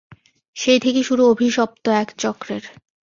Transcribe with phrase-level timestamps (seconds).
[0.55, 2.63] সেই থেকে শুরু অভিশপ্ত এক চক্রের।